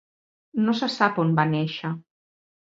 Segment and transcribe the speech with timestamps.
[0.67, 1.95] No se sap on va néixer.